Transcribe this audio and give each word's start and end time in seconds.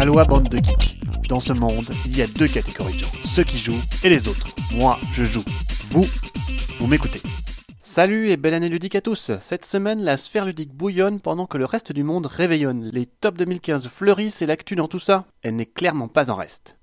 Aloha 0.00 0.24
bande 0.24 0.48
de 0.48 0.56
geeks. 0.56 0.98
Dans 1.28 1.40
ce 1.40 1.52
monde, 1.52 1.84
il 2.06 2.16
y 2.16 2.22
a 2.22 2.26
deux 2.26 2.48
catégories 2.48 2.94
de 2.94 3.00
gens, 3.00 3.12
ceux 3.22 3.44
qui 3.44 3.58
jouent 3.58 3.82
et 4.02 4.08
les 4.08 4.28
autres. 4.28 4.46
Moi, 4.74 4.98
je 5.12 5.24
joue. 5.24 5.44
Vous, 5.90 6.06
vous 6.78 6.86
m'écoutez. 6.86 7.20
Salut 7.82 8.30
et 8.30 8.38
belle 8.38 8.54
année 8.54 8.70
ludique 8.70 8.94
à 8.94 9.02
tous. 9.02 9.30
Cette 9.42 9.66
semaine, 9.66 10.02
la 10.02 10.16
sphère 10.16 10.46
ludique 10.46 10.72
bouillonne 10.72 11.20
pendant 11.20 11.44
que 11.44 11.58
le 11.58 11.66
reste 11.66 11.92
du 11.92 12.02
monde 12.02 12.24
réveillonne. 12.24 12.88
Les 12.94 13.04
top 13.04 13.36
2015 13.36 13.88
fleurissent 13.88 14.40
et 14.40 14.46
l'actu 14.46 14.74
dans 14.74 14.88
tout 14.88 14.98
ça, 14.98 15.26
elle 15.42 15.56
n'est 15.56 15.66
clairement 15.66 16.08
pas 16.08 16.30
en 16.30 16.34
reste. 16.36 16.78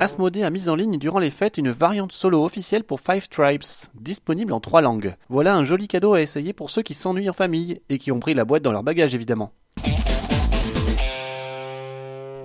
Asmodée 0.00 0.42
a 0.42 0.50
mis 0.50 0.68
en 0.68 0.74
ligne 0.74 0.98
durant 0.98 1.20
les 1.20 1.30
fêtes 1.30 1.56
une 1.56 1.70
variante 1.70 2.10
solo 2.10 2.44
officielle 2.44 2.82
pour 2.82 2.98
Five 2.98 3.28
Tribes, 3.28 3.62
disponible 3.94 4.52
en 4.52 4.58
trois 4.58 4.80
langues. 4.80 5.14
Voilà 5.28 5.54
un 5.54 5.62
joli 5.62 5.86
cadeau 5.86 6.14
à 6.14 6.20
essayer 6.20 6.52
pour 6.52 6.70
ceux 6.70 6.82
qui 6.82 6.94
s'ennuient 6.94 7.30
en 7.30 7.32
famille 7.32 7.80
et 7.88 7.98
qui 7.98 8.10
ont 8.10 8.18
pris 8.18 8.34
la 8.34 8.44
boîte 8.44 8.64
dans 8.64 8.72
leur 8.72 8.82
bagage 8.82 9.14
évidemment. 9.14 9.52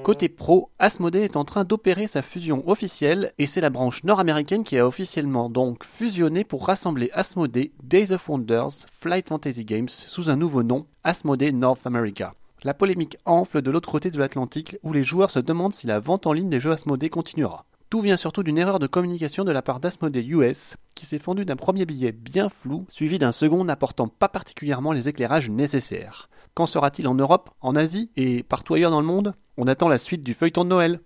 Côté 0.07 0.29
pro, 0.29 0.71
Asmodée 0.79 1.19
est 1.19 1.35
en 1.35 1.43
train 1.43 1.65
d'opérer 1.65 2.07
sa 2.07 2.21
fusion 2.21 2.63
officielle 2.69 3.33
et 3.37 3.45
c'est 3.45 3.59
la 3.59 3.69
branche 3.69 4.05
nord-américaine 4.05 4.63
qui 4.63 4.77
a 4.77 4.87
officiellement 4.87 5.49
donc 5.49 5.83
fusionné 5.83 6.45
pour 6.45 6.65
rassembler 6.65 7.09
Asmodée, 7.11 7.73
Days 7.83 8.13
of 8.13 8.29
Wonders, 8.29 8.85
Flight 8.97 9.27
Fantasy 9.27 9.65
Games 9.65 9.89
sous 9.89 10.29
un 10.29 10.37
nouveau 10.37 10.63
nom, 10.63 10.85
Asmodée 11.03 11.51
North 11.51 11.85
America. 11.85 12.35
La 12.63 12.73
polémique 12.73 13.17
enfle 13.25 13.61
de 13.61 13.69
l'autre 13.69 13.91
côté 13.91 14.09
de 14.09 14.17
l'Atlantique 14.17 14.77
où 14.81 14.93
les 14.93 15.03
joueurs 15.03 15.29
se 15.29 15.39
demandent 15.39 15.73
si 15.73 15.87
la 15.87 15.99
vente 15.99 16.25
en 16.25 16.31
ligne 16.31 16.49
des 16.49 16.61
jeux 16.61 16.71
Asmodée 16.71 17.09
continuera. 17.09 17.65
Tout 17.89 17.99
vient 17.99 18.15
surtout 18.15 18.43
d'une 18.43 18.57
erreur 18.57 18.79
de 18.79 18.87
communication 18.87 19.43
de 19.43 19.51
la 19.51 19.61
part 19.61 19.81
d'Asmodée 19.81 20.25
US, 20.25 20.77
qui 20.95 21.05
s'est 21.05 21.19
fondue 21.19 21.43
d'un 21.43 21.57
premier 21.57 21.85
billet 21.85 22.13
bien 22.13 22.47
flou, 22.47 22.85
suivi 22.87 23.19
d'un 23.19 23.33
second 23.33 23.65
n'apportant 23.65 24.07
pas 24.07 24.29
particulièrement 24.29 24.93
les 24.93 25.09
éclairages 25.09 25.49
nécessaires. 25.49 26.29
Qu'en 26.53 26.65
sera-t-il 26.65 27.09
en 27.09 27.15
Europe, 27.15 27.49
en 27.59 27.75
Asie 27.75 28.09
et 28.15 28.43
partout 28.43 28.73
ailleurs 28.73 28.91
dans 28.91 29.01
le 29.01 29.05
monde? 29.05 29.35
On 29.59 29.65
attend 29.65 29.87
la 29.87 29.97
suite 29.97 30.21
du 30.21 30.35
feuilleton 30.35 30.65
de 30.65 30.69
Noël. 30.69 30.99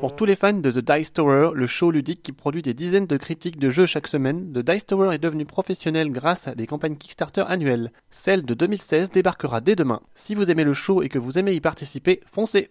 Pour 0.00 0.16
tous 0.16 0.24
les 0.24 0.34
fans 0.34 0.52
de 0.52 0.70
The 0.70 0.78
Dice 0.78 1.12
Tower, 1.12 1.50
le 1.54 1.66
show 1.68 1.92
ludique 1.92 2.22
qui 2.22 2.32
produit 2.32 2.62
des 2.62 2.74
dizaines 2.74 3.06
de 3.06 3.16
critiques 3.16 3.58
de 3.58 3.70
jeux 3.70 3.86
chaque 3.86 4.08
semaine, 4.08 4.52
The 4.52 4.58
Dice 4.58 4.86
Tower 4.86 5.14
est 5.14 5.18
devenu 5.18 5.44
professionnel 5.44 6.10
grâce 6.10 6.48
à 6.48 6.56
des 6.56 6.66
campagnes 6.66 6.96
Kickstarter 6.96 7.44
annuelles. 7.46 7.92
Celle 8.10 8.42
de 8.42 8.54
2016 8.54 9.10
débarquera 9.10 9.60
dès 9.60 9.76
demain. 9.76 10.00
Si 10.14 10.34
vous 10.34 10.50
aimez 10.50 10.64
le 10.64 10.72
show 10.72 11.02
et 11.02 11.08
que 11.08 11.20
vous 11.20 11.38
aimez 11.38 11.52
y 11.52 11.60
participer, 11.60 12.20
foncez 12.32 12.70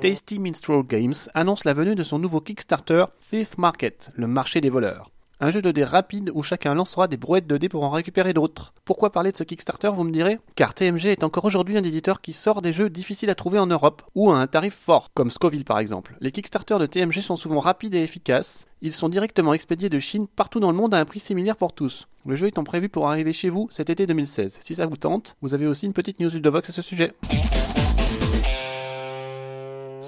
Tasty 0.00 0.38
Minstrel 0.38 0.84
Games 0.84 1.14
annonce 1.32 1.64
la 1.64 1.72
venue 1.72 1.96
de 1.96 2.04
son 2.04 2.20
nouveau 2.20 2.40
Kickstarter 2.40 3.06
Thief 3.28 3.58
Market, 3.58 4.10
le 4.14 4.28
marché 4.28 4.60
des 4.60 4.70
voleurs. 4.70 5.10
Un 5.40 5.50
jeu 5.50 5.60
de 5.60 5.72
dés 5.72 5.82
rapide 5.82 6.30
où 6.32 6.44
chacun 6.44 6.74
lancera 6.74 7.08
des 7.08 7.16
brouettes 7.16 7.48
de 7.48 7.56
dés 7.56 7.68
pour 7.68 7.82
en 7.82 7.90
récupérer 7.90 8.32
d'autres. 8.32 8.72
Pourquoi 8.84 9.10
parler 9.10 9.32
de 9.32 9.36
ce 9.36 9.42
Kickstarter, 9.42 9.90
vous 9.92 10.04
me 10.04 10.12
direz? 10.12 10.38
Car 10.54 10.74
TMG 10.74 11.06
est 11.06 11.24
encore 11.24 11.44
aujourd'hui 11.44 11.76
un 11.76 11.82
éditeur 11.82 12.20
qui 12.20 12.32
sort 12.32 12.62
des 12.62 12.72
jeux 12.72 12.88
difficiles 12.88 13.30
à 13.30 13.34
trouver 13.34 13.58
en 13.58 13.66
Europe, 13.66 14.02
ou 14.14 14.30
à 14.30 14.38
un 14.38 14.46
tarif 14.46 14.74
fort, 14.74 15.10
comme 15.12 15.30
Scoville 15.30 15.64
par 15.64 15.80
exemple. 15.80 16.16
Les 16.20 16.30
Kickstarter 16.30 16.78
de 16.78 16.86
TMG 16.86 17.20
sont 17.20 17.36
souvent 17.36 17.58
rapides 17.58 17.96
et 17.96 18.02
efficaces. 18.04 18.68
Ils 18.80 18.92
sont 18.92 19.08
directement 19.08 19.54
expédiés 19.54 19.88
de 19.88 19.98
Chine 19.98 20.28
partout 20.28 20.60
dans 20.60 20.70
le 20.70 20.76
monde 20.76 20.94
à 20.94 21.00
un 21.00 21.04
prix 21.04 21.20
similaire 21.20 21.56
pour 21.56 21.72
tous. 21.72 22.06
Le 22.26 22.36
jeu 22.36 22.46
étant 22.46 22.64
prévu 22.64 22.88
pour 22.88 23.10
arriver 23.10 23.32
chez 23.32 23.48
vous 23.50 23.66
cet 23.72 23.90
été 23.90 24.06
2016. 24.06 24.58
Si 24.62 24.76
ça 24.76 24.86
vous 24.86 24.96
tente, 24.96 25.36
vous 25.42 25.52
avez 25.52 25.66
aussi 25.66 25.86
une 25.86 25.94
petite 25.94 26.20
news 26.20 26.30
de 26.30 26.48
Vox 26.48 26.68
à 26.68 26.72
ce 26.72 26.80
sujet. 26.80 27.12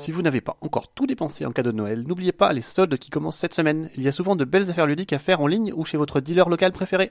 Si 0.06 0.12
vous 0.12 0.22
n'avez 0.22 0.40
pas 0.40 0.56
encore 0.60 0.86
tout 0.86 1.04
dépensé 1.04 1.44
en 1.46 1.50
cadeau 1.50 1.72
de 1.72 1.76
Noël, 1.78 2.04
n'oubliez 2.06 2.30
pas 2.30 2.52
les 2.52 2.60
soldes 2.60 2.96
qui 2.96 3.10
commencent 3.10 3.38
cette 3.38 3.54
semaine. 3.54 3.90
Il 3.96 4.04
y 4.04 4.06
a 4.06 4.12
souvent 4.12 4.36
de 4.36 4.44
belles 4.44 4.70
affaires 4.70 4.86
ludiques 4.86 5.12
à 5.12 5.18
faire 5.18 5.40
en 5.40 5.48
ligne 5.48 5.72
ou 5.74 5.84
chez 5.84 5.96
votre 5.96 6.20
dealer 6.20 6.48
local 6.48 6.70
préféré. 6.70 7.10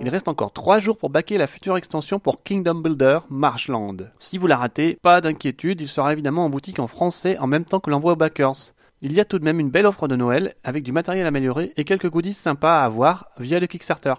Il 0.00 0.08
reste 0.08 0.28
encore 0.28 0.52
3 0.52 0.78
jours 0.78 0.98
pour 0.98 1.10
baquer 1.10 1.36
la 1.36 1.48
future 1.48 1.76
extension 1.76 2.20
pour 2.20 2.44
Kingdom 2.44 2.76
Builder 2.76 3.18
Marshland. 3.28 4.12
Si 4.20 4.38
vous 4.38 4.46
la 4.46 4.58
ratez, 4.58 5.00
pas 5.02 5.20
d'inquiétude, 5.20 5.80
il 5.80 5.88
sera 5.88 6.12
évidemment 6.12 6.44
en 6.44 6.48
boutique 6.48 6.78
en 6.78 6.86
français 6.86 7.36
en 7.38 7.48
même 7.48 7.64
temps 7.64 7.80
que 7.80 7.90
l'envoi 7.90 8.12
aux 8.12 8.16
backers. 8.16 8.72
Il 9.02 9.12
y 9.12 9.18
a 9.18 9.24
tout 9.24 9.40
de 9.40 9.44
même 9.44 9.58
une 9.58 9.70
belle 9.70 9.86
offre 9.86 10.06
de 10.06 10.14
Noël 10.14 10.54
avec 10.62 10.84
du 10.84 10.92
matériel 10.92 11.26
amélioré 11.26 11.72
et 11.76 11.82
quelques 11.82 12.08
goodies 12.08 12.34
sympas 12.34 12.82
à 12.82 12.84
avoir 12.84 13.30
via 13.40 13.58
le 13.58 13.66
Kickstarter. 13.66 14.14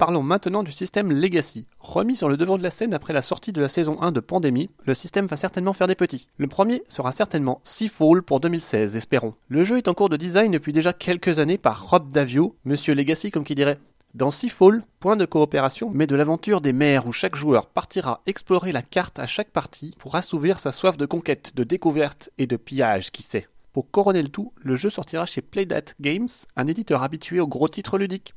Parlons 0.00 0.22
maintenant 0.22 0.62
du 0.62 0.72
système 0.72 1.12
Legacy. 1.12 1.66
Remis 1.78 2.16
sur 2.16 2.30
le 2.30 2.38
devant 2.38 2.56
de 2.56 2.62
la 2.62 2.70
scène 2.70 2.94
après 2.94 3.12
la 3.12 3.20
sortie 3.20 3.52
de 3.52 3.60
la 3.60 3.68
saison 3.68 4.00
1 4.00 4.12
de 4.12 4.20
Pandémie, 4.20 4.70
le 4.86 4.94
système 4.94 5.26
va 5.26 5.36
certainement 5.36 5.74
faire 5.74 5.88
des 5.88 5.94
petits. 5.94 6.26
Le 6.38 6.46
premier 6.46 6.82
sera 6.88 7.12
certainement 7.12 7.60
Seafall 7.64 8.22
pour 8.22 8.40
2016, 8.40 8.96
espérons. 8.96 9.34
Le 9.48 9.62
jeu 9.62 9.76
est 9.76 9.88
en 9.88 9.92
cours 9.92 10.08
de 10.08 10.16
design 10.16 10.52
depuis 10.52 10.72
déjà 10.72 10.94
quelques 10.94 11.38
années 11.38 11.58
par 11.58 11.90
Rob 11.90 12.10
Davio, 12.10 12.56
Monsieur 12.64 12.94
Legacy 12.94 13.30
comme 13.30 13.44
qui 13.44 13.54
dirait. 13.54 13.78
Dans 14.14 14.30
Seafall, 14.30 14.80
point 15.00 15.16
de 15.16 15.26
coopération, 15.26 15.90
mais 15.92 16.06
de 16.06 16.16
l'aventure 16.16 16.62
des 16.62 16.72
mers 16.72 17.06
où 17.06 17.12
chaque 17.12 17.36
joueur 17.36 17.66
partira 17.66 18.22
explorer 18.24 18.72
la 18.72 18.80
carte 18.80 19.18
à 19.18 19.26
chaque 19.26 19.50
partie 19.50 19.94
pour 19.98 20.14
assouvir 20.14 20.60
sa 20.60 20.72
soif 20.72 20.96
de 20.96 21.04
conquête, 21.04 21.52
de 21.54 21.62
découverte 21.62 22.30
et 22.38 22.46
de 22.46 22.56
pillage, 22.56 23.10
qui 23.10 23.22
sait. 23.22 23.48
Pour 23.74 23.90
couronner 23.90 24.22
le 24.22 24.30
tout, 24.30 24.54
le 24.56 24.76
jeu 24.76 24.88
sortira 24.88 25.26
chez 25.26 25.42
Playdate 25.42 25.94
Games, 26.00 26.28
un 26.56 26.68
éditeur 26.68 27.02
habitué 27.02 27.38
aux 27.38 27.46
gros 27.46 27.68
titres 27.68 27.98
ludiques. 27.98 28.32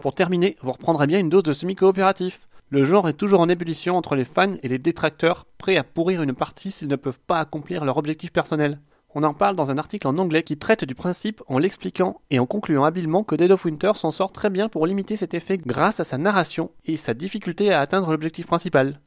Pour 0.00 0.14
terminer, 0.14 0.56
vous 0.62 0.72
reprendrez 0.72 1.08
bien 1.08 1.18
une 1.18 1.28
dose 1.28 1.42
de 1.42 1.52
semi-coopératif. 1.52 2.40
Le 2.70 2.84
genre 2.84 3.08
est 3.08 3.14
toujours 3.14 3.40
en 3.40 3.48
ébullition 3.48 3.96
entre 3.96 4.14
les 4.14 4.24
fans 4.24 4.52
et 4.62 4.68
les 4.68 4.78
détracteurs, 4.78 5.46
prêts 5.58 5.76
à 5.76 5.82
pourrir 5.82 6.22
une 6.22 6.34
partie 6.34 6.70
s'ils 6.70 6.88
ne 6.88 6.96
peuvent 6.96 7.18
pas 7.26 7.40
accomplir 7.40 7.84
leur 7.84 7.96
objectif 7.96 8.32
personnel. 8.32 8.78
On 9.14 9.24
en 9.24 9.34
parle 9.34 9.56
dans 9.56 9.70
un 9.70 9.78
article 9.78 10.06
en 10.06 10.18
anglais 10.18 10.42
qui 10.42 10.58
traite 10.58 10.84
du 10.84 10.94
principe 10.94 11.42
en 11.48 11.58
l'expliquant 11.58 12.20
et 12.30 12.38
en 12.38 12.46
concluant 12.46 12.84
habilement 12.84 13.24
que 13.24 13.34
Dead 13.34 13.50
of 13.50 13.64
Winter 13.64 13.92
s'en 13.94 14.12
sort 14.12 14.30
très 14.30 14.50
bien 14.50 14.68
pour 14.68 14.86
limiter 14.86 15.16
cet 15.16 15.34
effet 15.34 15.58
grâce 15.58 15.98
à 15.98 16.04
sa 16.04 16.18
narration 16.18 16.70
et 16.84 16.96
sa 16.96 17.14
difficulté 17.14 17.72
à 17.72 17.80
atteindre 17.80 18.10
l'objectif 18.10 18.46
principal. 18.46 19.00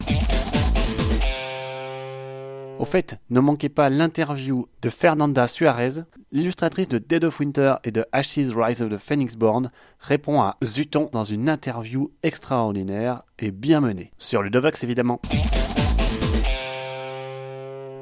Au 2.82 2.86
fait, 2.86 3.20
ne 3.30 3.40
manquez 3.40 3.70
pas 3.70 3.92
l'interview 3.92 4.66
de 4.82 4.90
Fernanda 4.90 5.46
Suarez, 5.46 6.02
l'illustratrice 6.32 6.88
de 6.88 6.98
Dead 6.98 7.24
of 7.24 7.40
Winter 7.40 7.76
et 7.84 7.92
de 7.92 8.08
Ashes 8.12 8.56
Rise 8.56 8.82
of 8.82 8.90
the 8.90 8.98
Phoenixborn, 8.98 9.70
répond 10.00 10.42
à 10.42 10.58
Zuton 10.64 11.08
dans 11.12 11.24
une 11.24 11.48
interview 11.48 12.10
extraordinaire 12.24 13.22
et 13.38 13.52
bien 13.52 13.82
menée. 13.82 14.12
Sur 14.18 14.42
le 14.42 14.50
Dovox 14.50 14.84
évidemment. 14.84 15.22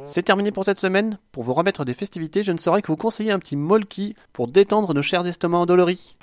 C'est 0.06 0.23
terminé 0.23 0.53
pour 0.53 0.63
cette 0.63 0.79
semaine. 0.79 1.19
Pour 1.34 1.44
vous 1.44 1.53
remettre 1.53 1.84
des 1.84 1.94
festivités, 1.94 2.46
je 2.46 2.53
ne 2.53 2.57
saurais 2.57 2.81
que 2.81 2.88
vous 2.88 2.96
conseiller 2.96 3.31
un 3.31 3.40
petit 3.40 3.57
molki 3.57 4.16
pour 4.31 4.47
détendre 4.47 4.94
nos 4.94 5.01
chers 5.01 5.28
estomacs 5.28 5.59
endoloris. 5.59 6.16